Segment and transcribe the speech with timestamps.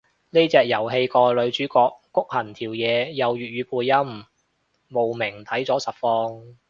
[0.31, 4.25] 呢隻遊戲個女主角谷恆條嘢有粵語配音，
[4.87, 6.55] 慕名睇咗實況